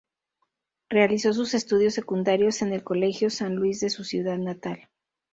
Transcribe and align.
Realizó 0.89 1.31
sus 1.31 1.53
estudios 1.53 1.93
secundarios 1.93 2.63
en 2.63 2.73
el 2.73 2.83
Colegio 2.83 3.29
San 3.29 3.53
Luis 3.55 3.81
de 3.81 3.91
su 3.91 4.03
ciudad 4.03 4.39
natal. 4.39 4.89